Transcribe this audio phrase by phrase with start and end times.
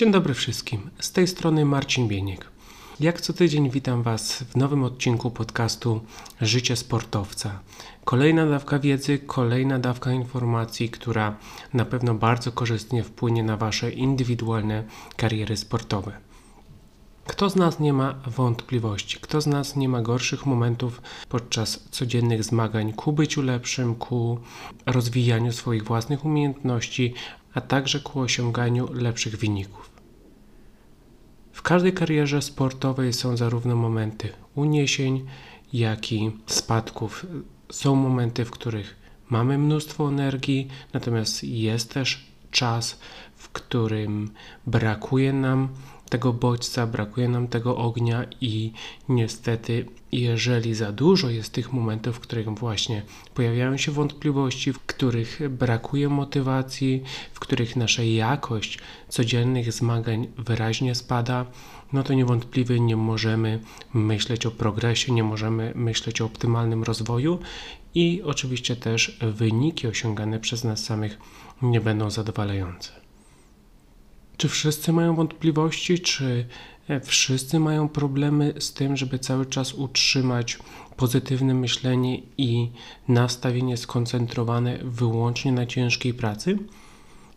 [0.00, 0.90] Dzień dobry wszystkim.
[1.00, 2.46] Z tej strony Marcin Bieniek.
[3.00, 6.00] Jak co tydzień witam Was w nowym odcinku podcastu
[6.40, 7.60] Życie sportowca.
[8.04, 11.36] Kolejna dawka wiedzy, kolejna dawka informacji, która
[11.74, 14.84] na pewno bardzo korzystnie wpłynie na Wasze indywidualne
[15.16, 16.12] kariery sportowe.
[17.26, 19.18] Kto z nas nie ma wątpliwości?
[19.20, 24.38] Kto z nas nie ma gorszych momentów podczas codziennych zmagań ku byciu lepszym, ku
[24.86, 27.14] rozwijaniu swoich własnych umiejętności,
[27.54, 29.89] a także ku osiąganiu lepszych wyników?
[31.52, 35.26] W każdej karierze sportowej są zarówno momenty uniesień,
[35.72, 37.26] jak i spadków.
[37.72, 38.96] Są momenty, w których
[39.28, 43.00] mamy mnóstwo energii, natomiast jest też czas,
[43.36, 44.30] w którym
[44.66, 45.68] brakuje nam
[46.10, 48.72] tego bodźca, brakuje nam tego ognia i
[49.08, 53.02] niestety, jeżeli za dużo jest tych momentów, w których właśnie
[53.34, 57.02] pojawiają się wątpliwości, w których brakuje motywacji,
[57.32, 61.46] w których nasza jakość codziennych zmagań wyraźnie spada,
[61.92, 63.60] no to niewątpliwie nie możemy
[63.94, 67.38] myśleć o progresie, nie możemy myśleć o optymalnym rozwoju
[67.94, 71.18] i oczywiście też wyniki osiągane przez nas samych
[71.62, 72.99] nie będą zadowalające.
[74.40, 76.46] Czy wszyscy mają wątpliwości, czy
[76.88, 80.58] e, wszyscy mają problemy z tym, żeby cały czas utrzymać
[80.96, 82.70] pozytywne myślenie i
[83.08, 86.58] nastawienie skoncentrowane wyłącznie na ciężkiej pracy?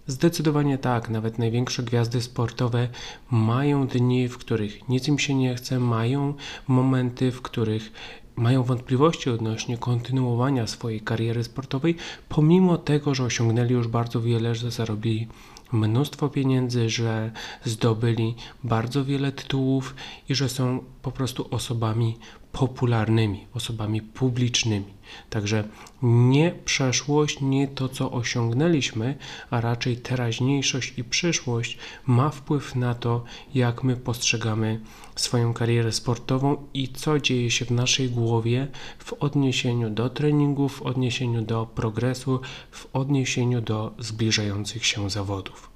[0.08, 2.90] Zdecydowanie tak, nawet największe gwiazdy sportowe
[3.32, 6.34] mają dni, w których nic im się nie chce, mają
[6.68, 7.92] momenty, w których
[8.36, 11.96] mają wątpliwości odnośnie kontynuowania swojej kariery sportowej,
[12.30, 15.28] pomimo tego, że osiągnęli już bardzo wiele, że zarobili
[15.74, 17.32] mnóstwo pieniędzy, że
[17.66, 19.96] zdobyli bardzo wiele tytułów
[20.30, 22.18] i że są po prostu osobami
[22.54, 24.94] popularnymi, osobami publicznymi.
[25.30, 25.64] Także
[26.02, 29.18] nie przeszłość, nie to, co osiągnęliśmy,
[29.50, 34.80] a raczej teraźniejszość i przyszłość ma wpływ na to, jak my postrzegamy
[35.16, 38.68] swoją karierę sportową i co dzieje się w naszej głowie
[39.00, 42.40] w odniesieniu do treningów, w odniesieniu do progresu,
[42.72, 45.73] w odniesieniu do zbliżających się zawodów.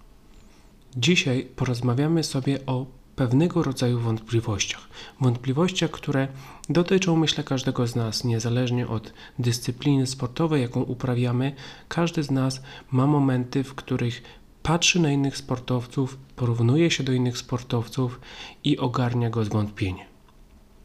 [0.99, 2.85] Dzisiaj porozmawiamy sobie o
[3.15, 4.89] pewnego rodzaju wątpliwościach.
[5.21, 6.27] Wątpliwościach, które
[6.69, 11.55] dotyczą, myślę, każdego z nas, niezależnie od dyscypliny sportowej, jaką uprawiamy.
[11.87, 14.23] Każdy z nas ma momenty, w których
[14.63, 18.19] patrzy na innych sportowców, porównuje się do innych sportowców
[18.63, 20.05] i ogarnia go zwątpienie.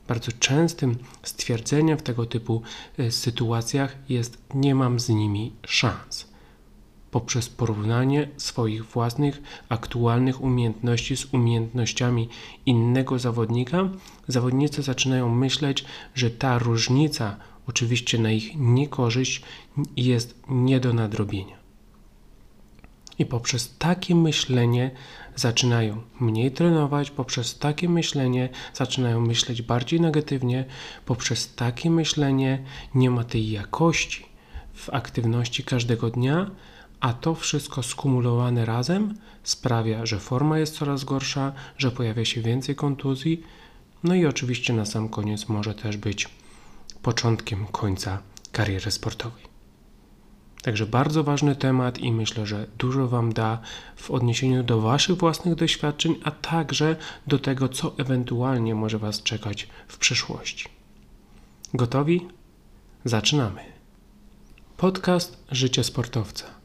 [0.09, 2.63] Bardzo częstym stwierdzeniem w tego typu
[2.99, 6.32] e, sytuacjach jest: Nie mam z nimi szans
[7.13, 12.29] poprzez porównanie swoich własnych aktualnych umiejętności z umiejętnościami
[12.67, 13.89] innego zawodnika,
[14.29, 15.85] zawodnicy zaczynają myśleć,
[16.15, 17.37] że ta różnica,
[17.69, 19.43] oczywiście na ich niekorzyść,
[19.97, 21.57] jest nie do nadrobienia.
[23.19, 24.91] I poprzez takie myślenie
[25.37, 30.65] zaczynają mniej trenować, poprzez takie myślenie zaczynają myśleć bardziej negatywnie,
[31.07, 32.63] poprzez takie myślenie
[32.95, 34.27] nie ma tej jakości
[34.75, 36.51] w aktywności każdego dnia,
[37.03, 42.75] a to wszystko skumulowane razem sprawia, że forma jest coraz gorsza, że pojawia się więcej
[42.75, 43.43] kontuzji,
[44.05, 46.29] no i oczywiście na sam koniec może też być
[47.03, 48.19] początkiem końca
[48.53, 49.43] kariery sportowej.
[50.63, 53.61] Także bardzo ważny temat i myślę, że dużo Wam da
[53.97, 56.97] w odniesieniu do Waszych własnych doświadczeń, a także
[57.27, 60.69] do tego, co ewentualnie może Was czekać w przyszłości.
[61.75, 62.29] Gotowi?
[63.05, 63.61] Zaczynamy.
[64.77, 66.62] Podcast Życie Sportowca.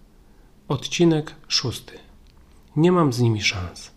[0.67, 2.00] Odcinek szósty.
[2.75, 3.91] Nie mam z nimi szans.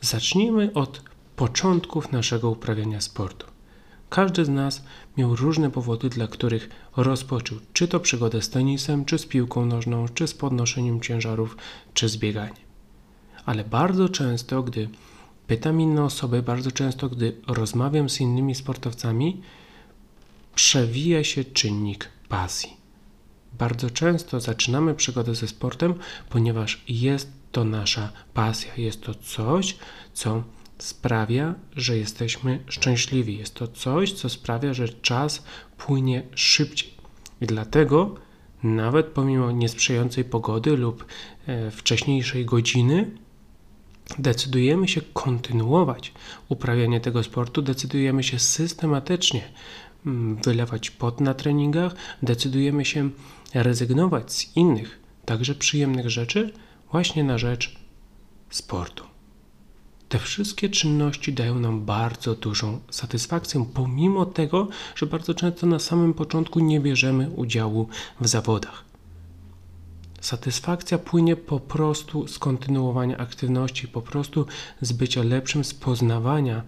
[0.00, 1.02] Zacznijmy od
[1.36, 3.46] początków naszego uprawiania sportu.
[4.08, 4.84] Każdy z nas
[5.16, 10.08] miał różne powody, dla których rozpoczął czy to przygodę z tenisem, czy z piłką nożną,
[10.08, 11.56] czy z podnoszeniem ciężarów,
[11.94, 12.66] czy z bieganiem.
[13.46, 14.88] Ale bardzo często, gdy
[15.46, 19.42] pytam inne osoby, bardzo często, gdy rozmawiam z innymi sportowcami,
[20.54, 22.85] przewija się czynnik pasji.
[23.58, 25.94] Bardzo często zaczynamy przygodę ze sportem,
[26.30, 29.76] ponieważ jest to nasza pasja, jest to coś,
[30.12, 30.42] co
[30.78, 35.44] sprawia, że jesteśmy szczęśliwi, jest to coś, co sprawia, że czas
[35.78, 36.90] płynie szybciej.
[37.40, 38.14] I dlatego,
[38.62, 41.04] nawet pomimo niesprzyjającej pogody lub
[41.46, 43.10] e, wcześniejszej godziny,
[44.18, 46.12] decydujemy się kontynuować
[46.48, 49.42] uprawianie tego sportu, decydujemy się systematycznie
[50.06, 53.10] mm, wylewać pot na treningach, decydujemy się
[53.54, 56.52] rezygnować z innych, także przyjemnych rzeczy,
[56.92, 57.76] właśnie na rzecz
[58.50, 59.04] sportu.
[60.08, 66.14] Te wszystkie czynności dają nam bardzo dużą satysfakcję, pomimo tego, że bardzo często na samym
[66.14, 67.88] początku nie bierzemy udziału
[68.20, 68.84] w zawodach.
[70.20, 74.46] Satysfakcja płynie po prostu z kontynuowania aktywności, po prostu
[74.80, 76.62] z bycia lepszym, z poznawania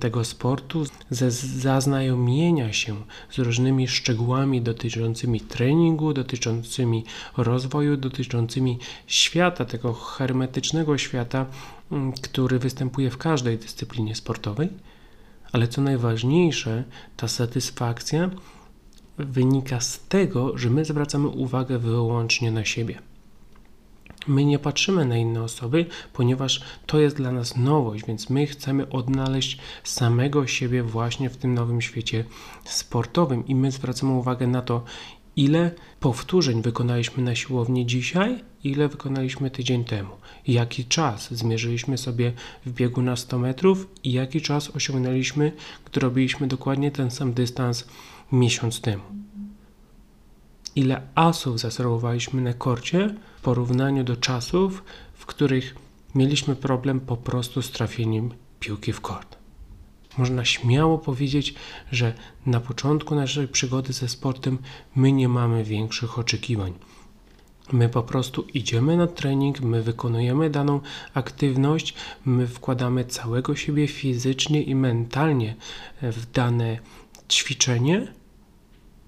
[0.00, 2.96] tego sportu, ze zaznajomienia się
[3.30, 7.04] z różnymi szczegółami dotyczącymi treningu, dotyczącymi
[7.36, 11.46] rozwoju, dotyczącymi świata, tego hermetycznego świata,
[11.92, 14.68] mm, który występuje w każdej dyscyplinie sportowej.
[15.52, 16.84] Ale co najważniejsze,
[17.16, 18.30] ta satysfakcja
[19.18, 22.98] wynika z tego, że my zwracamy uwagę wyłącznie na siebie.
[24.28, 28.88] My nie patrzymy na inne osoby, ponieważ to jest dla nas nowość, więc my chcemy
[28.88, 32.24] odnaleźć samego siebie właśnie w tym nowym świecie
[32.64, 34.84] sportowym i my zwracamy uwagę na to,
[35.36, 35.70] ile
[36.00, 40.10] powtórzeń wykonaliśmy na siłowni dzisiaj, ile wykonaliśmy tydzień temu,
[40.46, 42.32] jaki czas zmierzyliśmy sobie
[42.66, 45.52] w biegu na 100 metrów i jaki czas osiągnęliśmy,
[45.84, 47.84] gdy robiliśmy dokładnie ten sam dystans
[48.32, 49.02] miesiąc temu.
[50.76, 53.14] Ile asów zaserwowaliśmy na korcie
[53.46, 54.84] porównaniu do czasów,
[55.14, 55.74] w których
[56.14, 59.36] mieliśmy problem po prostu z trafieniem piłki w kort.
[60.18, 61.54] Można śmiało powiedzieć,
[61.92, 62.14] że
[62.46, 64.58] na początku naszej przygody ze sportem
[64.96, 66.72] my nie mamy większych oczekiwań.
[67.72, 70.80] My po prostu idziemy na trening, my wykonujemy daną
[71.14, 71.94] aktywność,
[72.24, 75.54] my wkładamy całego siebie fizycznie i mentalnie
[76.02, 76.78] w dane
[77.28, 78.06] ćwiczenie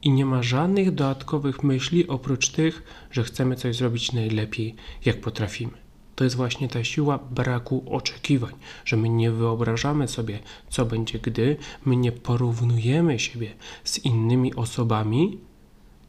[0.02, 4.74] i nie ma żadnych dodatkowych myśli oprócz tych, że chcemy coś zrobić najlepiej,
[5.04, 5.72] jak potrafimy.
[6.14, 8.52] To jest właśnie ta siła braku oczekiwań,
[8.84, 13.50] że my nie wyobrażamy sobie, co będzie gdy, my nie porównujemy siebie
[13.84, 15.38] z innymi osobami,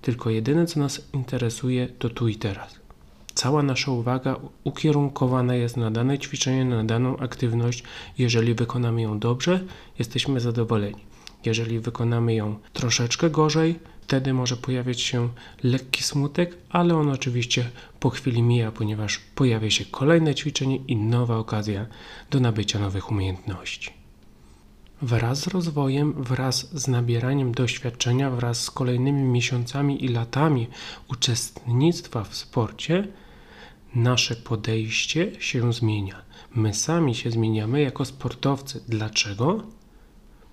[0.02, 2.80] tylko jedyne, co nas interesuje, to tu i teraz.
[3.34, 7.84] Cała nasza uwaga ukierunkowana jest na dane ćwiczenie, na daną aktywność.
[8.18, 9.64] Jeżeli wykonamy ją dobrze,
[10.00, 11.09] jesteśmy zadowoleni.
[11.46, 15.30] Jeżeli wykonamy ją troszeczkę gorzej, wtedy może pojawiać się
[15.64, 17.70] lekki smutek, ale on oczywiście
[18.00, 21.86] po chwili mija, ponieważ pojawia się kolejne ćwiczenie i nowa okazja
[22.32, 23.94] do nabycia nowych umiejętności.
[25.02, 30.68] Wraz z rozwojem, wraz z nabieraniem doświadczenia, wraz z kolejnymi miesiącami i latami
[31.08, 33.08] uczestnictwa w sporcie,
[33.96, 36.22] nasze podejście się zmienia.
[36.56, 38.84] My sami się zmieniamy jako sportowcy.
[38.88, 39.64] Dlaczego?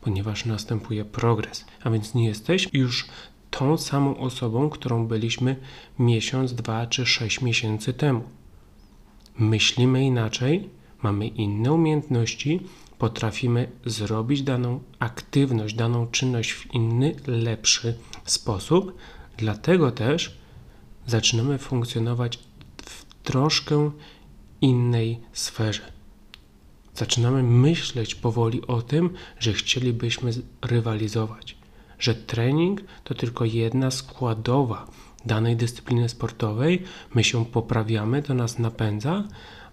[0.07, 3.07] Ponieważ następuje progres, a więc nie jesteś już
[3.51, 5.57] tą samą osobą, którą byliśmy
[5.99, 8.25] miesiąc, dwa czy sześć miesięcy temu.
[9.39, 10.71] Myślimy inaczej,
[11.03, 12.61] mamy inne umiejętności,
[12.99, 18.97] potrafimy zrobić daną aktywność, daną czynność w inny, lepszy sposób,
[19.37, 20.39] dlatego też
[21.07, 22.39] zaczynamy funkcjonować
[22.83, 23.91] w troszkę
[24.61, 25.96] innej sferze
[26.97, 30.31] zaczynamy myśleć powoli o tym, że chcielibyśmy
[30.63, 31.57] rywalizować,
[31.99, 34.87] że trening to tylko jedna składowa
[35.27, 36.83] danej dyscypliny sportowej,
[37.15, 39.25] my się poprawiamy, to nas napędza,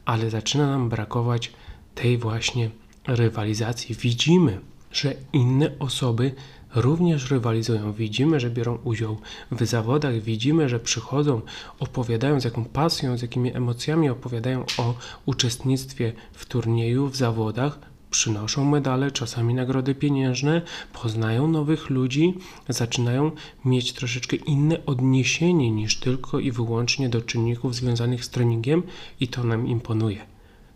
[0.06, 1.52] ale zaczyna nam brakować
[1.96, 2.70] tej właśnie
[3.08, 3.96] rywalizacji.
[3.96, 4.60] Widzimy,
[4.92, 6.36] że inne osoby
[6.75, 7.94] również rywalizują.
[7.94, 9.18] Widzimy, że biorą udział
[9.52, 11.42] w zawodach, widzimy, że przychodzą,
[11.80, 14.94] opowiadają z jaką pasją, z jakimi emocjami opowiadają o
[15.25, 17.80] uczestnictwie w turnieju, w zawodach,
[18.13, 20.62] przynoszą medale, czasami nagrody pieniężne,
[20.94, 22.34] poznają nowych ludzi,
[22.70, 23.32] zaczynają
[23.65, 28.84] mieć troszeczkę inne odniesienie niż tylko i wyłącznie do czynników związanych z treningiem
[29.20, 30.25] i to nam imponuje.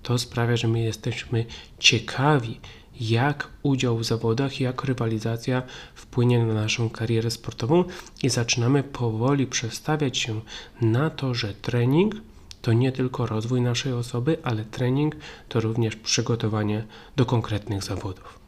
[0.03, 1.45] To sprawia, że my jesteśmy
[1.79, 2.59] ciekawi,
[2.99, 5.63] jak udział w zawodach, jak rywalizacja
[5.95, 7.83] wpłynie na naszą karierę sportową
[8.23, 10.41] i zaczynamy powoli przestawiać się
[10.81, 12.15] na to, że trening
[12.61, 15.15] to nie tylko rozwój naszej osoby, ale trening
[15.49, 16.83] to również przygotowanie
[17.15, 18.39] do konkretnych zawodów.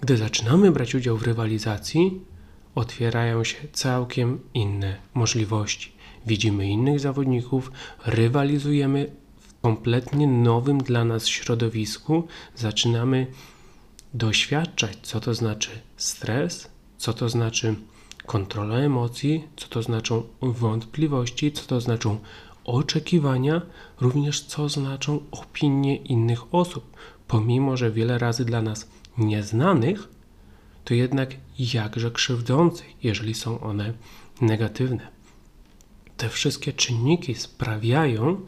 [0.00, 2.20] Gdy zaczynamy brać udział w rywalizacji,
[2.74, 5.92] otwierają się całkiem inne możliwości.
[6.26, 7.72] Widzimy innych zawodników,
[8.06, 9.10] rywalizujemy
[9.64, 13.26] kompletnie nowym dla nas środowisku zaczynamy
[14.14, 16.68] doświadczać, co to znaczy stres,
[16.98, 17.74] co to znaczy
[18.26, 22.18] kontrola emocji, co to znaczą wątpliwości, co to znaczą
[22.64, 23.62] oczekiwania,
[24.00, 26.96] również co znaczą opinie innych osób.
[27.28, 30.08] Pomimo, że wiele razy dla nas nieznanych,
[30.84, 33.92] to jednak jakże krzywdzących, jeżeli są one
[34.40, 35.08] negatywne.
[36.16, 38.40] Te wszystkie czynniki sprawiają,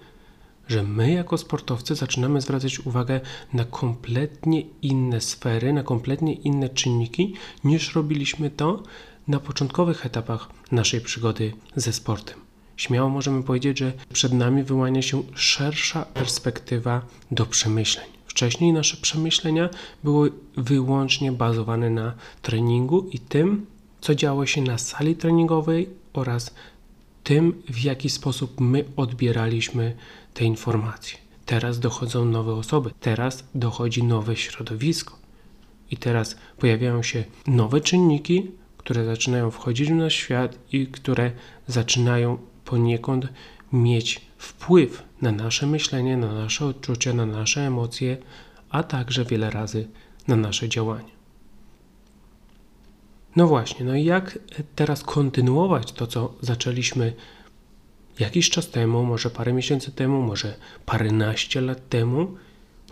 [0.69, 3.21] że my jako sportowcy zaczynamy zwracać uwagę
[3.53, 8.83] na kompletnie inne sfery, na kompletnie inne czynniki, niż robiliśmy to
[9.29, 12.39] na początkowych etapach naszej przygody ze sportem.
[12.77, 18.07] Śmiało możemy powiedzieć, że przed nami wyłania się szersza perspektywa do przemyśleń.
[18.27, 19.69] Wcześniej nasze przemyślenia
[20.05, 23.67] były wyłącznie bazowane na treningu i tym,
[24.01, 26.55] co działo się na sali treningowej oraz
[27.25, 29.97] tym, w jaki sposób my odbieraliśmy
[30.37, 31.19] te informacje.
[31.47, 35.19] Teraz dochodzą nowe osoby, teraz dochodzi nowe środowisko.
[35.91, 41.31] I teraz pojawiają się nowe czynniki, które zaczynają wchodzić w nasz świat i które
[41.67, 43.29] zaczynają poniekąd
[43.73, 48.17] mieć wpływ na nasze myślenie, na nasze odczucia, na nasze emocje,
[48.71, 49.89] a także wiele razy
[50.29, 51.17] na nasze działania.
[53.37, 54.39] No właśnie, no i jak
[54.75, 57.13] teraz kontynuować to, co zaczęliśmy
[58.21, 60.55] jakiś czas temu, może parę miesięcy temu, może
[60.87, 62.35] paręnaście lat temu,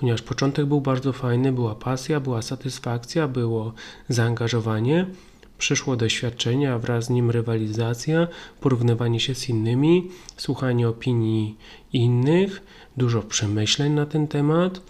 [0.01, 3.73] ponieważ początek był bardzo fajny, była pasja, była satysfakcja, było
[4.09, 5.07] zaangażowanie,
[5.59, 8.29] przyszło doświadczenie, a wraz z nim rywalizacja,
[8.61, 11.57] porównywanie się z innymi, słuchanie opinii
[11.93, 12.63] innych,
[12.97, 14.81] dużo przemyśleń na ten temat,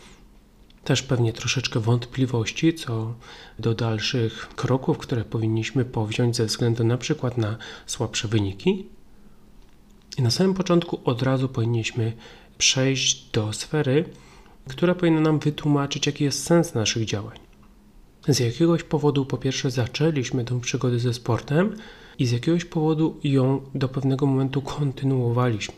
[0.85, 3.15] też pewnie troszeczkę wątpliwości co
[3.59, 8.94] do dalszych kroków, które powinniśmy powziąć ze względu na przykład na słabsze wyniki.
[10.19, 12.13] I na samym początku od razu powinniśmy
[12.59, 14.05] przejść do sfery,
[14.69, 17.39] która powinna nam wytłumaczyć, jaki jest sens naszych działań.
[18.29, 21.77] Z jakiegoś powodu, po pierwsze, zaczęliśmy tę przygodę ze sportem
[22.19, 25.75] i z jakiegoś powodu ją do pewnego momentu kontynuowaliśmy.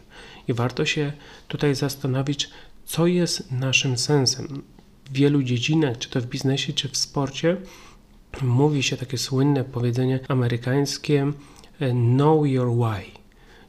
[0.49, 1.13] I warto się
[1.49, 2.51] tutaj zastanowić,
[2.85, 4.63] co jest naszym sensem.
[5.05, 7.57] W wielu dziedzinach, czy to w biznesie, czy w sporcie,
[8.43, 11.33] mówi się takie słynne powiedzenie amerykańskie
[12.17, 13.11] know your why,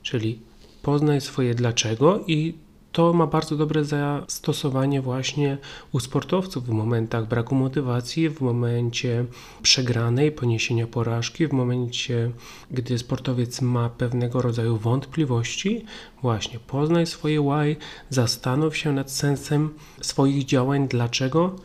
[0.04, 0.40] czyli
[0.88, 2.54] poznaj swoje dlaczego i
[2.92, 5.58] to ma bardzo dobre zastosowanie właśnie
[5.92, 9.26] u sportowców w momentach braku motywacji, w momencie
[9.62, 12.32] przegranej, poniesienia porażki, w momencie,
[12.72, 15.86] gdy sportowiec ma pewnego rodzaju wątpliwości.
[16.22, 17.76] Właśnie poznaj swoje why,
[18.10, 21.56] zastanów się nad sensem swoich działań, dlaczego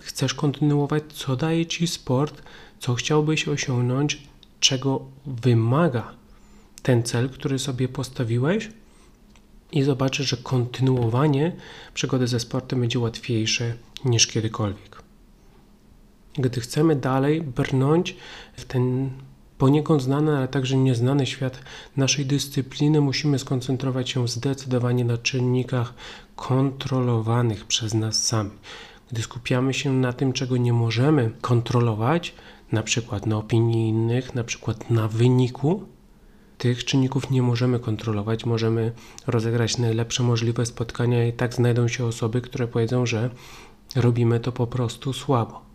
[0.00, 2.42] chcesz kontynuować, co daje ci sport,
[2.78, 4.22] co chciałbyś osiągnąć,
[4.60, 6.17] czego wymaga
[6.88, 8.70] ten cel, który sobie postawiłeś
[9.72, 11.52] i zobaczysz, że kontynuowanie
[11.94, 15.02] przygody ze sportem będzie łatwiejsze niż kiedykolwiek.
[16.34, 18.16] Gdy chcemy dalej brnąć
[18.56, 19.10] w ten
[19.58, 21.60] poniekąd znany, ale także nieznany świat
[21.96, 25.94] naszej dyscypliny, musimy skoncentrować się zdecydowanie na czynnikach
[26.36, 28.58] kontrolowanych przez nas samych.
[29.12, 32.34] Gdy skupiamy się na tym, czego nie możemy kontrolować,
[32.72, 35.86] na przykład na opinii innych, na przykład na wyniku,
[36.58, 38.46] tych czynników nie możemy kontrolować.
[38.46, 38.92] Możemy
[39.26, 43.30] rozegrać najlepsze możliwe spotkania i tak znajdą się osoby, które powiedzą, że
[43.96, 45.68] robimy to po prostu słabo.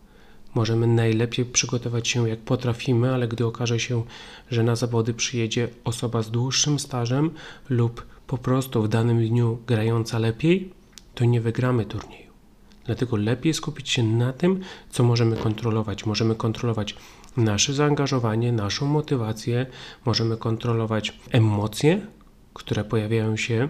[0.56, 4.04] Możemy najlepiej przygotować się jak potrafimy, ale gdy okaże się,
[4.52, 7.32] że na zawody przyjedzie osoba z dłuższym stażem
[7.70, 10.74] lub po prostu w danym dniu grająca lepiej,
[11.16, 12.34] to nie wygramy turnieju.
[12.86, 14.60] Dlatego lepiej skupić się na tym,
[14.90, 16.06] co możemy kontrolować.
[16.06, 16.96] Możemy kontrolować
[17.38, 19.66] nasze zaangażowanie, naszą motywację,
[20.06, 22.08] możemy kontrolować emocje,
[22.54, 23.70] które pojawiają się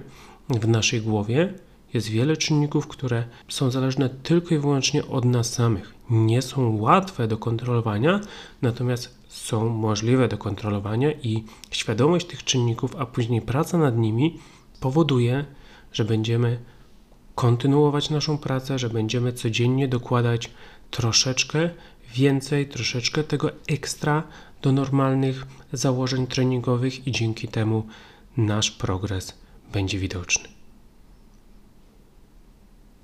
[0.49, 1.53] w naszej głowie.
[1.93, 5.93] Jest wiele czynników, które są zależne tylko i wyłącznie od nas samych.
[6.09, 8.19] Nie są łatwe do kontrolowania,
[8.61, 14.39] natomiast są możliwe do kontrolowania i świadomość tych czynników, a później praca nad nimi
[14.79, 15.45] powoduje,
[15.91, 16.59] że będziemy
[17.35, 20.51] kontynuować naszą pracę, że będziemy codziennie dokładać
[20.93, 21.69] troszeczkę
[22.13, 24.23] więcej, troszeczkę tego ekstra
[24.61, 27.87] do normalnych założeń treningowych i dzięki temu
[28.37, 29.37] nasz progres
[29.71, 30.49] będzie widoczny.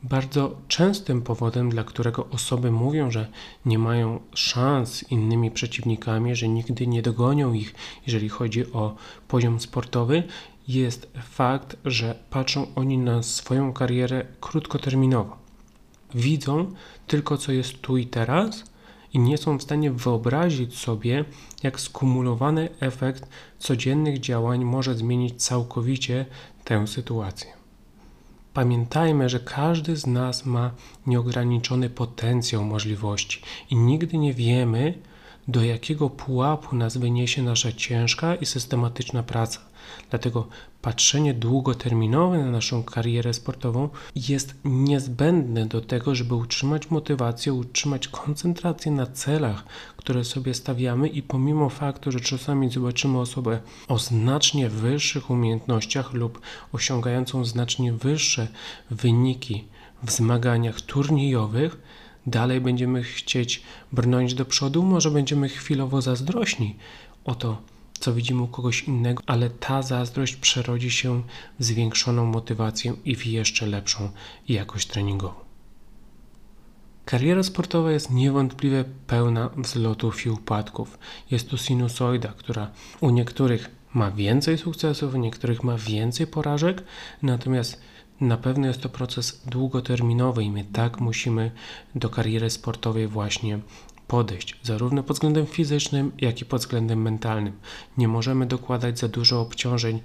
[0.04, 3.28] Bardzo częstym powodem, dla którego osoby mówią, że
[3.66, 7.76] nie mają szans z innymi przeciwnikami, że nigdy nie dogonią ich,
[8.08, 8.96] jeżeli chodzi o
[9.28, 10.24] poziom sportowy,
[10.68, 15.49] jest fakt, że patrzą oni na swoją karierę krótkoterminowo.
[16.16, 16.72] Widzą
[17.08, 18.64] tylko, co jest tu i teraz,
[19.14, 21.26] i nie są w stanie wyobrazić sobie,
[21.64, 26.26] jak skumulowany efekt codziennych działań może zmienić całkowicie
[26.64, 27.60] tę sytuację.
[28.54, 30.72] Pamiętajmy, że każdy z nas ma
[31.08, 34.94] nieograniczony potencjał możliwości i nigdy nie wiemy,
[35.50, 39.60] do jakiego pułapu nas wyniesie nasza ciężka i systematyczna praca.
[40.10, 40.48] Dlatego
[40.82, 48.92] patrzenie długoterminowe na naszą karierę sportową jest niezbędne do tego, żeby utrzymać motywację, utrzymać koncentrację
[48.92, 49.64] na celach,
[49.98, 56.42] które sobie stawiamy i pomimo faktu, że czasami zobaczymy osobę o znacznie wyższych umiejętnościach lub
[56.74, 58.48] osiągającą znacznie wyższe
[58.92, 59.64] wyniki
[60.04, 61.78] w zmaganiach turniejowych,
[62.28, 66.76] dalej będziemy chcieć brnąć do przodu, może będziemy chwilowo zazdrośni
[67.26, 67.62] o to,
[68.00, 71.24] co widzimy u kogoś innego, ale ta zazdrość przerodzi się
[71.60, 74.10] w zwiększoną motywację i w jeszcze lepszą
[74.48, 75.50] jakość treningową.
[77.06, 81.00] Kariera sportowa jest niewątpliwie pełna wzlotów i upadków.
[81.32, 82.72] Jest to sinusoida, która
[83.02, 86.84] u niektórych ma więcej sukcesów, w niektórych ma więcej porażek,
[87.22, 87.82] natomiast
[88.22, 91.52] na pewno jest to proces długoterminowy i my tak musimy
[91.96, 93.60] do kariery sportowej właśnie
[94.08, 97.54] podejść, zarówno pod względem fizycznym, jak i pod względem mentalnym.
[97.98, 100.00] Nie możemy dokładać za dużo obciążeń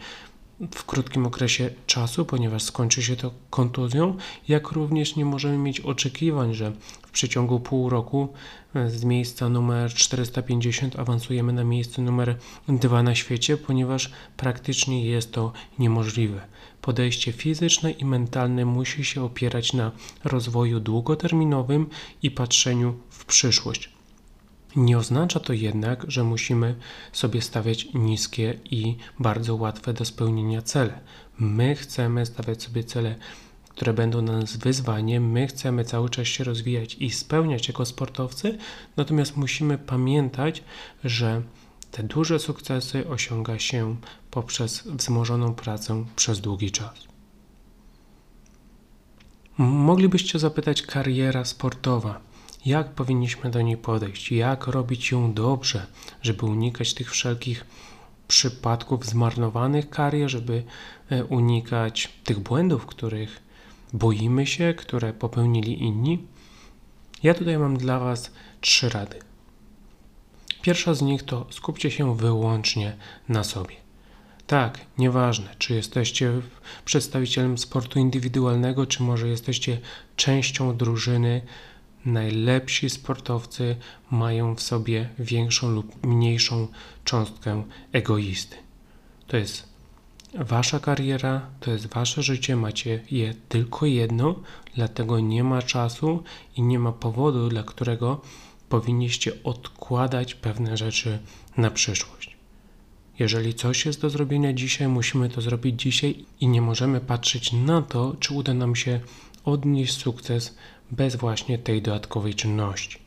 [0.74, 4.16] w krótkim okresie czasu, ponieważ skończy się to kontuzją,
[4.48, 6.72] jak również nie możemy mieć oczekiwań, że
[7.06, 8.28] w przeciągu pół roku
[8.74, 15.32] e, z miejsca numer 450 awansujemy na miejsce numer 2 na świecie, ponieważ praktycznie jest
[15.32, 16.40] to niemożliwe.
[16.80, 19.92] Podejście fizyczne i mentalne musi się opierać na
[20.24, 21.86] rozwoju długoterminowym
[22.22, 23.93] i patrzeniu w przyszłość.
[24.76, 26.74] Nie oznacza to jednak, że musimy
[27.12, 31.00] sobie stawiać niskie i bardzo łatwe do spełnienia cele.
[31.38, 33.16] My chcemy stawiać sobie cele,
[33.68, 38.58] które będą dla nas wyzwaniem, my chcemy cały czas się rozwijać i spełniać jako sportowcy,
[38.96, 40.62] natomiast musimy pamiętać,
[41.04, 41.42] że
[41.90, 43.96] te duże sukcesy osiąga się
[44.30, 46.94] poprzez wzmożoną pracę przez długi czas.
[49.58, 52.20] Moglibyście zapytać kariera sportowa
[52.66, 55.86] jak powinniśmy do niej podejść, jak robić ją dobrze,
[56.22, 57.64] żeby unikać tych wszelkich
[58.28, 60.64] przypadków zmarnowanych karier, żeby
[61.10, 63.42] e, unikać tych błędów, których
[63.92, 66.26] boimy się, które popełnili inni.
[67.22, 68.30] Ja tutaj mam dla Was
[68.60, 69.18] trzy rady.
[70.62, 72.96] Pierwsza z nich to skupcie się wyłącznie
[73.28, 73.74] na sobie.
[74.46, 76.32] Tak, nieważne, czy jesteście
[76.84, 79.80] przedstawicielem sportu indywidualnego, czy może jesteście
[80.16, 81.42] częścią drużyny,
[82.06, 83.76] najlepsi sportowcy
[84.10, 86.68] mają w sobie większą lub mniejszą
[87.04, 88.56] cząstkę egoisty.
[89.26, 89.74] To jest
[90.34, 94.34] wasza kariera, to jest wasze życie, macie je tylko jedno,
[94.74, 96.22] dlatego nie ma czasu
[96.56, 98.20] i nie ma powodu, dla którego
[98.68, 101.18] powinniście odkładać pewne rzeczy
[101.56, 102.36] na przyszłość.
[103.18, 107.82] Jeżeli coś jest do zrobienia dzisiaj, musimy to zrobić dzisiaj i nie możemy patrzeć na
[107.82, 109.00] to, czy uda nam się
[109.44, 110.56] odnieść sukces
[110.90, 112.98] bez właśnie tej dodatkowej czynności.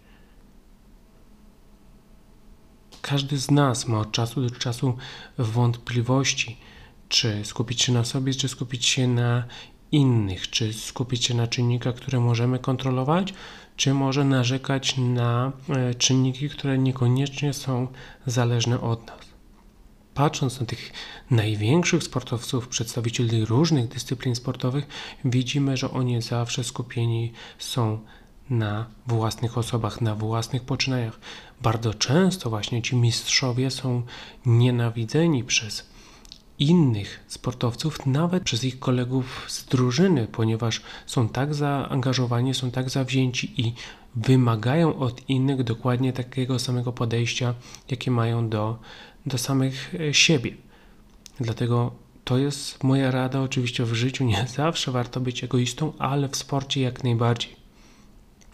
[3.02, 4.98] Każdy z nas ma od czasu do czasu
[5.38, 6.58] wątpliwości,
[7.10, 9.44] czy skupić się na sobie, czy skupić się na
[9.92, 13.34] innych, czy skupić się na czynnikach, które możemy kontrolować,
[13.76, 17.88] czy może narzekać na e, czynniki, które niekoniecznie są
[18.26, 19.27] zależne od nas
[20.18, 20.92] patrząc na tych
[21.32, 24.88] największych sportowców, przedstawicieli różnych dyscyplin sportowych,
[25.26, 28.00] widzimy, że oni zawsze skupieni są
[28.50, 31.20] na własnych osobach, na własnych poczynaniach.
[31.62, 34.04] Bardzo często właśnie ci mistrzowie są
[34.46, 35.90] nienawidzeni przez
[36.60, 43.62] innych sportowców, nawet przez ich kolegów z drużyny, ponieważ są tak zaangażowani, są tak zawzięci
[43.62, 43.74] i
[44.16, 47.54] wymagają od innych dokładnie takiego samego podejścia,
[47.92, 48.80] jakie mają do
[49.28, 50.52] do samych e, siebie.
[51.40, 51.92] Dlatego
[52.24, 53.42] to jest moja rada.
[53.42, 57.56] Oczywiście w życiu nie zawsze warto być egoistą, ale w sporcie jak najbardziej.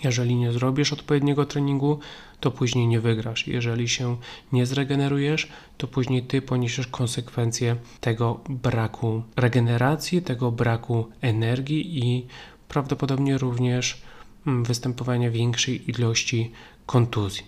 [0.03, 1.99] Jeżeli nie zrobisz odpowiedniego treningu,
[2.39, 3.47] to później nie wygrasz.
[3.47, 4.17] Jeżeli się
[4.51, 12.27] nie zregenerujesz, to później ty poniesiesz konsekwencje tego braku regeneracji, tego braku energii i
[12.67, 14.01] prawdopodobnie również
[14.47, 16.51] mm, występowania większej ilości
[16.85, 17.43] kontuzji.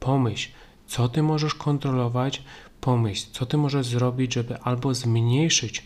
[0.00, 0.50] Pomyśl,
[0.86, 2.42] co ty możesz kontrolować,
[2.80, 5.84] pomyśl, co ty możesz zrobić, żeby albo zmniejszyć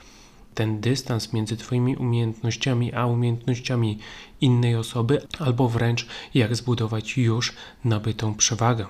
[0.55, 3.99] ten dystans między Twoimi umiejętnościami a umiejętnościami
[4.41, 7.53] innej osoby, albo wręcz jak zbudować już
[7.85, 8.87] nabytą przewagę.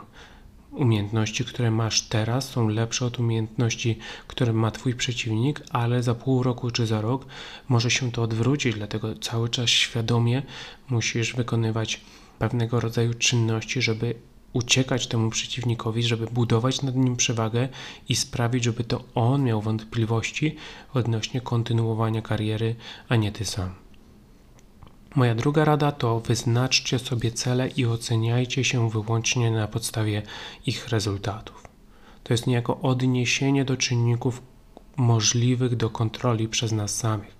[0.70, 6.42] Umiejętności, które masz teraz, są lepsze od umiejętności, które ma Twój przeciwnik, ale za pół
[6.42, 7.26] roku czy za rok
[7.68, 10.42] może się to odwrócić, dlatego cały czas świadomie
[10.88, 12.00] musisz wykonywać
[12.38, 14.14] pewnego rodzaju czynności, żeby
[14.52, 17.68] uciekać temu przeciwnikowi, żeby budować nad nim przewagę
[18.08, 20.56] i sprawić, żeby to on miał wątpliwości
[20.94, 22.74] odnośnie kontynuowania kariery,
[23.08, 23.74] a nie ty sam.
[25.14, 30.22] Moja druga rada to wyznaczcie sobie cele i oceniajcie się wyłącznie na podstawie
[30.66, 31.68] ich rezultatów.
[32.22, 34.42] To jest niejako odniesienie do czynników
[34.96, 37.36] możliwych do kontroli przez nas samych.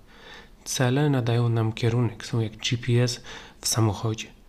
[0.63, 3.21] Cele nadają nam kierunek, są jak GPS
[3.61, 4.40] w samochodzie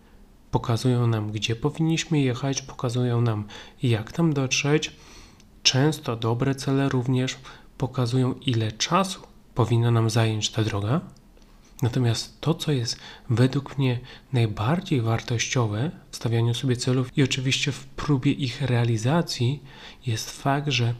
[0.52, 3.44] pokazują nam, gdzie powinniśmy jechać, pokazują nam,
[3.82, 4.96] jak tam dotrzeć.
[5.62, 7.36] Często dobre cele również
[7.78, 9.20] pokazują, ile czasu
[9.54, 11.00] powinna nam zająć ta droga.
[11.82, 12.96] Natomiast to, co jest
[13.30, 14.00] według mnie
[14.32, 19.62] najbardziej wartościowe w stawianiu sobie celów i oczywiście w próbie ich realizacji,
[20.06, 20.94] jest fakt, że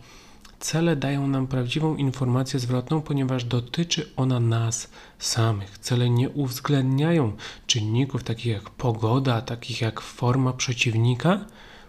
[0.63, 5.79] Cele dają nam prawdziwą informację zwrotną, ponieważ dotyczy ona nas samych.
[5.79, 7.33] Cele nie uwzględniają
[7.67, 11.45] czynników takich jak pogoda, takich jak forma przeciwnika,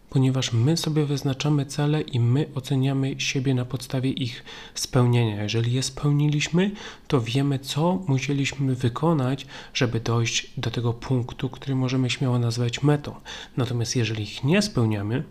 [0.10, 4.44] ponieważ my sobie wyznaczamy cele i my oceniamy siebie na podstawie ich
[4.76, 5.44] spełnienia.
[5.44, 6.72] Jeżeli je spełniliśmy,
[7.08, 13.16] to wiemy, co musieliśmy wykonać, żeby dojść do tego punktu, który możemy śmiało nazwać metą.
[13.58, 15.24] Natomiast jeżeli ich nie spełniamy,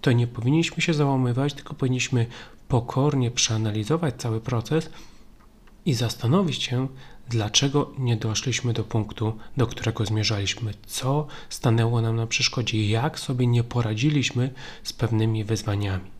[0.00, 2.26] to nie powinniśmy się załamywać, tylko powinniśmy
[2.72, 4.90] pokornie przeanalizować cały proces
[5.86, 6.88] i zastanowić się,
[7.28, 13.46] dlaczego nie doszliśmy do punktu, do którego zmierzaliśmy, co stanęło nam na przeszkodzie, jak sobie
[13.46, 14.50] nie poradziliśmy
[14.82, 16.10] z pewnymi wyzwaniami.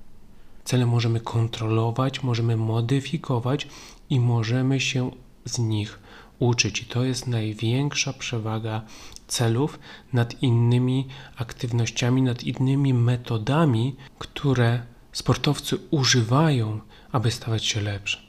[0.64, 3.68] Cele możemy kontrolować, możemy modyfikować
[4.10, 5.10] i możemy się
[5.44, 5.98] z nich
[6.38, 6.82] uczyć.
[6.82, 8.82] I to jest największa przewaga
[9.26, 9.78] celów
[10.12, 16.80] nad innymi aktywnościami, nad innymi metodami, które sportowcy używają,
[17.12, 18.20] aby stawać się lepszym.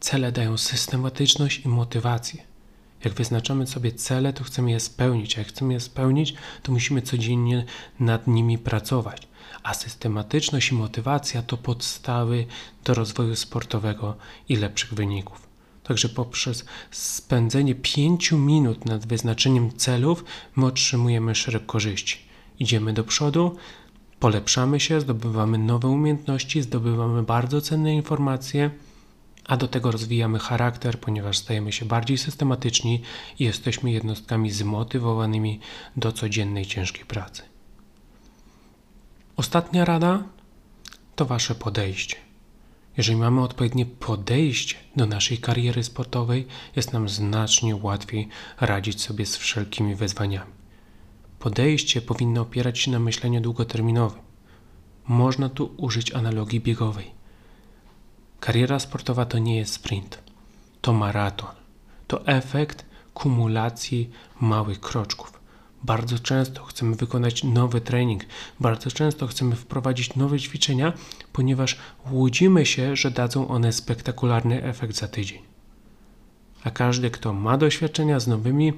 [0.00, 2.42] Cele dają systematyczność i motywację.
[3.04, 7.64] Jak wyznaczamy sobie cele, to chcemy je spełnić, jak chcemy je spełnić, to musimy codziennie
[8.00, 9.28] nad nimi pracować.
[9.62, 12.46] A systematyczność i motywacja to podstawy
[12.84, 14.16] do rozwoju sportowego
[14.48, 15.48] i lepszych wyników.
[15.82, 20.24] Także poprzez spędzenie 5 minut nad wyznaczeniem celów,
[20.56, 22.18] my otrzymujemy szereg korzyści.
[22.58, 23.56] Idziemy do przodu,
[24.24, 28.70] polepszamy się, zdobywamy nowe umiejętności, zdobywamy bardzo cenne informacje
[29.44, 33.02] a do tego rozwijamy charakter, ponieważ stajemy się bardziej systematyczni
[33.38, 35.60] i jesteśmy jednostkami zmotywowanymi
[35.96, 37.42] do codziennej ciężkiej pracy.
[39.36, 40.22] Ostatnia rada
[41.16, 42.16] to Wasze podejście.
[42.96, 48.28] Jeżeli mamy odpowiednie podejście do naszej kariery sportowej, jest nam znacznie łatwiej
[48.60, 50.63] radzić sobie z wszelkimi wyzwaniami.
[51.44, 54.22] Podejście powinno opierać się na myśleniu długoterminowym.
[55.08, 57.10] Można tu użyć analogii biegowej.
[58.40, 60.22] Kariera sportowa to nie jest sprint,
[60.80, 61.50] to maraton.
[62.06, 65.40] To efekt kumulacji małych kroczków.
[65.82, 68.22] Bardzo często chcemy wykonać nowy trening,
[68.60, 70.92] bardzo często chcemy wprowadzić nowe ćwiczenia,
[71.32, 71.78] ponieważ
[72.10, 75.42] łudzimy się, że dadzą one spektakularny efekt za tydzień.
[76.64, 78.72] A każdy, kto ma doświadczenia z nowymi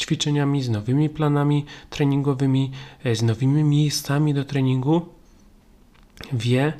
[0.00, 2.70] ćwiczeniami, z nowymi planami treningowymi,
[3.04, 5.06] e, z nowymi miejscami do treningu,
[6.32, 6.72] wie,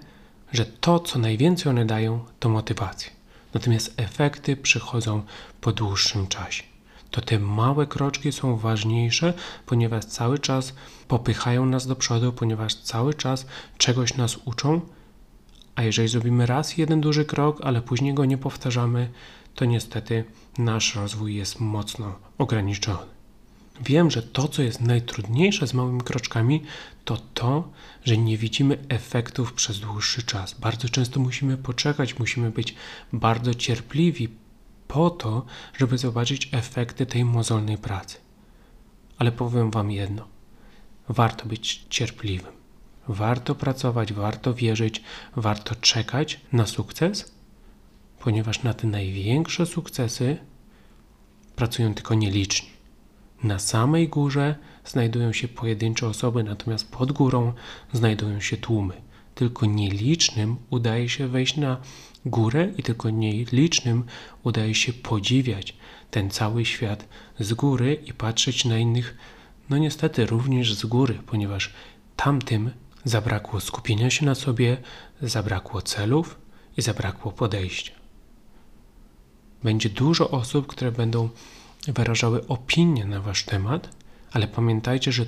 [0.52, 3.10] że to, co najwięcej one dają, to motywacja.
[3.54, 5.22] Natomiast efekty przychodzą
[5.60, 6.62] po dłuższym czasie.
[7.10, 9.34] To te małe kroczki są ważniejsze,
[9.66, 10.74] ponieważ cały czas
[11.08, 13.46] popychają nas do przodu, ponieważ cały czas
[13.78, 14.80] czegoś nas uczą.
[15.74, 19.10] A jeżeli zrobimy raz jeden duży krok, ale później go nie powtarzamy,
[19.54, 20.24] to niestety
[20.58, 23.06] nasz rozwój jest mocno ograniczony.
[23.80, 26.62] Wiem, że to, co jest najtrudniejsze z małymi kroczkami,
[27.04, 27.68] to to,
[28.04, 30.54] że nie widzimy efektów przez dłuższy czas.
[30.54, 32.74] Bardzo często musimy poczekać, musimy być
[33.12, 34.28] bardzo cierpliwi
[34.88, 35.46] po to,
[35.78, 38.16] żeby zobaczyć efekty tej mozolnej pracy.
[39.18, 40.28] Ale powiem Wam jedno:
[41.08, 42.52] warto być cierpliwym.
[43.08, 45.02] Warto pracować, warto wierzyć,
[45.36, 47.32] warto czekać na sukces,
[48.20, 50.36] ponieważ na te największe sukcesy
[51.56, 52.68] pracują tylko nieliczni.
[53.42, 54.54] Na samej górze
[54.84, 57.52] znajdują się pojedyncze osoby, natomiast pod górą
[57.92, 58.94] znajdują się tłumy.
[59.34, 61.76] Tylko nielicznym udaje się wejść na
[62.24, 64.04] górę i tylko nielicznym
[64.42, 65.76] udaje się podziwiać
[66.10, 67.08] ten cały świat
[67.40, 69.16] z góry i patrzeć na innych,
[69.70, 71.72] no niestety również z góry, ponieważ
[72.16, 72.70] tamtym
[73.04, 74.76] zabrakło skupienia się na sobie,
[75.22, 76.38] zabrakło celów
[76.76, 77.99] i zabrakło podejścia.
[79.64, 81.28] Będzie dużo osób, które będą
[81.88, 83.96] wyrażały opinie na wasz temat,
[84.32, 85.26] ale pamiętajcie, że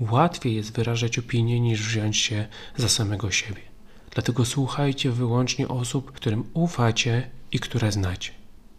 [0.00, 3.62] łatwiej jest wyrażać opinię niż wziąć się za samego siebie.
[4.10, 8.32] Dlatego słuchajcie wyłącznie osób, którym ufacie i które znacie.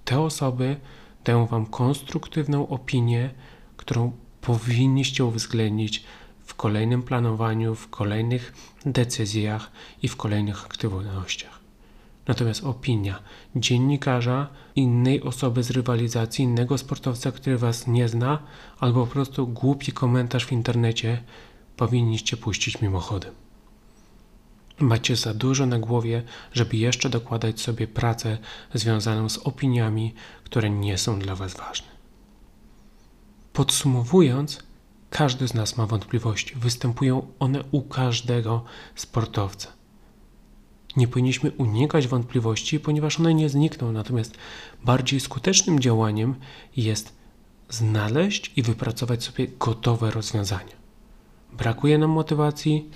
[0.05, 0.75] Te osoby
[1.23, 3.29] dają wam konstruktywną opinię,
[3.77, 4.11] którą
[4.41, 6.03] powinniście uwzględnić
[6.45, 8.53] w kolejnym planowaniu, w kolejnych
[8.85, 11.60] decyzjach i w kolejnych aktywnościach.
[12.27, 13.19] Natomiast opinia
[13.55, 18.39] dziennikarza, innej osoby z rywalizacji, innego sportowca, który was nie zna,
[18.79, 21.23] albo po prostu głupi komentarz w internecie
[21.77, 23.33] powinniście puścić mimochodem.
[24.79, 28.37] Macie za dużo na głowie, żeby jeszcze dokładać sobie pracę
[28.73, 31.87] związaną z opiniami, które nie są dla Was ważne.
[33.53, 34.63] Podsumowując,
[35.09, 36.55] każdy z nas ma wątpliwości.
[36.55, 38.63] Występują one u każdego
[38.95, 39.80] sportowca.
[40.97, 44.37] Nie powinniśmy unikać wątpliwości, ponieważ one nie znikną, natomiast
[44.83, 46.35] bardziej skutecznym działaniem
[46.77, 47.15] jest
[47.69, 50.81] znaleźć i wypracować sobie gotowe rozwiązania.
[51.53, 52.89] Brakuje nam motywacji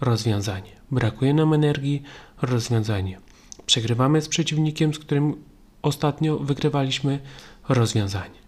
[0.00, 0.80] rozwiązanie.
[0.90, 2.02] Brakuje nam energii
[2.42, 3.20] rozwiązanie.
[3.66, 5.44] Przegrywamy z przeciwnikiem, z którym
[5.82, 7.20] ostatnio wygrywaliśmy
[7.68, 8.40] rozwiązanie.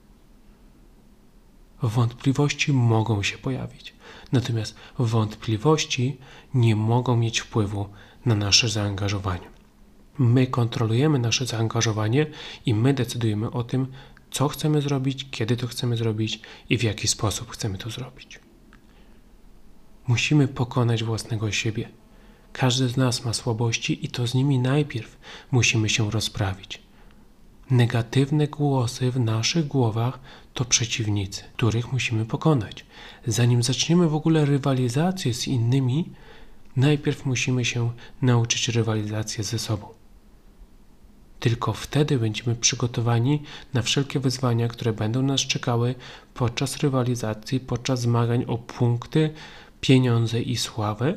[1.82, 3.94] Wątpliwości mogą się pojawić,
[4.32, 6.16] natomiast wątpliwości
[6.54, 7.88] nie mogą mieć wpływu
[8.26, 9.52] na nasze zaangażowanie.
[10.18, 12.26] My kontrolujemy nasze zaangażowanie
[12.66, 13.86] i my decydujemy o tym,
[14.30, 18.40] co chcemy zrobić, kiedy to chcemy zrobić i w jaki sposób chcemy to zrobić.
[20.06, 21.88] Musimy pokonać własnego siebie.
[22.52, 25.18] Każdy z nas ma słabości i to z nimi najpierw
[25.50, 26.82] musimy się rozprawić.
[27.70, 30.18] Negatywne głosy w naszych głowach
[30.54, 32.84] to przeciwnicy, których musimy pokonać.
[33.26, 36.12] Zanim zaczniemy w ogóle rywalizację z innymi,
[36.76, 37.90] najpierw musimy się
[38.22, 39.88] nauczyć rywalizacji ze sobą.
[41.40, 43.42] Tylko wtedy będziemy przygotowani
[43.74, 45.94] na wszelkie wyzwania, które będą nas czekały
[46.34, 49.34] podczas rywalizacji, podczas zmagań o punkty,
[49.80, 51.14] pieniądze i sławę.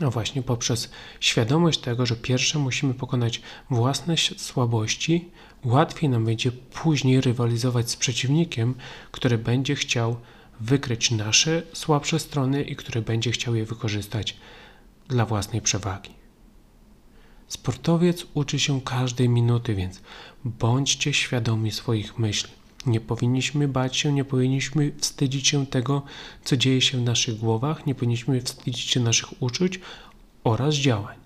[0.00, 5.28] A właśnie poprzez świadomość tego, że pierwsze musimy pokonać własne słabości,
[5.64, 8.74] łatwiej nam będzie później rywalizować z przeciwnikiem,
[9.10, 10.16] który będzie chciał
[10.60, 14.36] wykryć nasze słabsze strony i który będzie chciał je wykorzystać
[15.08, 16.10] dla własnej przewagi.
[17.48, 20.00] Sportowiec uczy się każdej minuty, więc
[20.44, 22.50] bądźcie świadomi swoich myśli.
[22.86, 26.02] Nie powinniśmy bać się, nie powinniśmy wstydzić się tego,
[26.44, 29.80] co dzieje się w naszych głowach, nie powinniśmy wstydzić się naszych uczuć
[30.44, 31.16] oraz działań.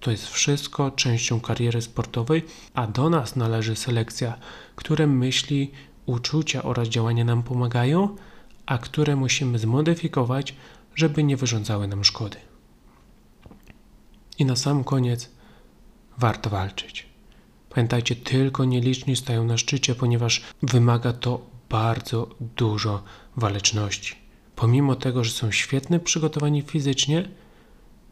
[0.00, 2.42] To jest wszystko częścią kariery sportowej,
[2.74, 4.38] a do nas należy selekcja,
[4.76, 5.70] które myśli,
[6.06, 8.16] uczucia oraz działania nam pomagają,
[8.70, 10.54] a które musimy zmodyfikować,
[10.94, 12.36] żeby nie wyrządzały nam szkody.
[14.38, 15.30] I na sam koniec
[16.18, 17.06] warto walczyć.
[17.70, 23.02] Pamiętajcie, tylko nieliczni stają na szczycie, ponieważ wymaga to bardzo dużo
[23.36, 24.16] waleczności.
[24.56, 27.28] Pomimo tego, że są świetnie przygotowani fizycznie,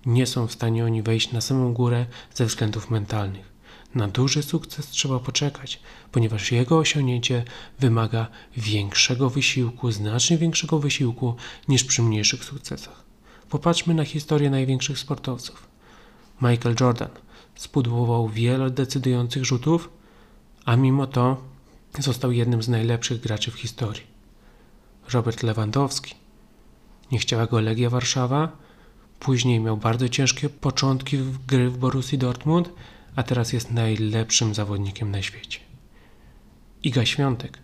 [0.07, 3.53] nie są w stanie oni wejść na samą górę ze względów mentalnych.
[3.95, 5.81] Na duży sukces trzeba poczekać,
[6.13, 7.45] ponieważ jego osiągnięcie
[7.81, 11.35] wymaga większego wysiłku, znacznie większego wysiłku
[11.69, 13.05] niż przy mniejszych sukcesach.
[13.49, 15.69] Popatrzmy na historię największych sportowców.
[16.43, 17.11] Michael Jordan
[17.55, 19.91] spudłował wiele decydujących rzutów,
[20.65, 21.43] a mimo to
[21.99, 24.03] został jednym z najlepszych graczy w historii.
[25.13, 26.15] Robert Lewandowski.
[27.13, 28.53] Nie chciała go Legia Warszawa,
[29.21, 32.71] później miał bardzo ciężkie początki w gry w Borussii Dortmund,
[33.17, 35.61] a teraz jest najlepszym zawodnikiem na świecie.
[36.83, 37.59] Iga Świątek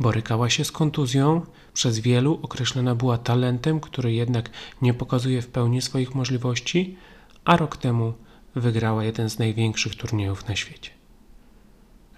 [0.00, 4.50] borykała się z kontuzją, przez wielu określona była talentem, który jednak
[4.82, 6.96] nie pokazuje w pełni swoich możliwości,
[7.44, 8.14] a rok temu
[8.54, 10.90] wygrała jeden z największych turniejów na świecie.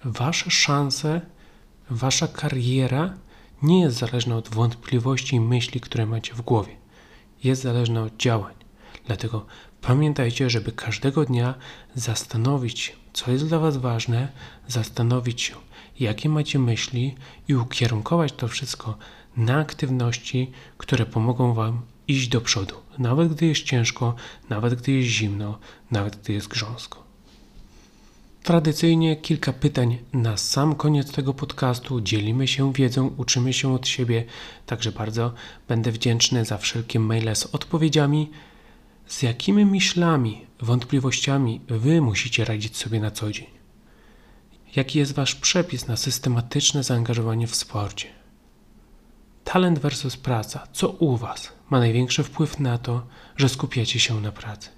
[0.03, 1.21] Wasze szanse,
[1.89, 3.13] wasza kariera
[3.63, 6.75] nie jest zależna od wątpliwości i myśli, które macie w głowie.
[7.43, 8.53] Jest zależna od działań.
[9.05, 9.45] Dlatego
[9.81, 11.53] pamiętajcie, żeby każdego dnia
[11.95, 14.27] zastanowić co jest dla Was ważne,
[14.67, 15.55] zastanowić się,
[15.99, 17.15] jakie macie myśli
[17.47, 18.97] i ukierunkować to wszystko
[19.37, 24.15] na aktywności, które pomogą Wam iść do przodu, nawet gdy jest ciężko,
[24.49, 25.59] nawet gdy jest zimno,
[25.91, 27.03] nawet gdy jest grząsko.
[28.43, 32.01] Tradycyjnie kilka pytań na sam koniec tego podcastu.
[32.01, 34.25] Dzielimy się wiedzą, uczymy się od siebie,
[34.65, 35.33] także bardzo
[35.67, 38.31] będę wdzięczny za wszelkie maile z odpowiedziami.
[39.09, 43.47] Z jakimi myślami, wątpliwościami Wy musicie radzić sobie na co dzień?
[44.75, 48.07] Jaki jest Wasz przepis na systematyczne zaangażowanie w sporcie?
[49.43, 50.67] Talent versus praca.
[50.73, 53.05] Co u Was ma największy wpływ na to,
[53.37, 54.69] że skupiacie się na pracy?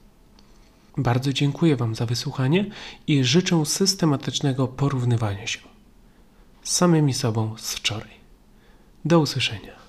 [0.97, 2.65] Bardzo dziękuję Wam za wysłuchanie
[3.07, 5.59] i życzę systematycznego porównywania się
[6.63, 8.13] z samymi sobą z wczoraj.
[9.05, 9.80] Do usłyszenia.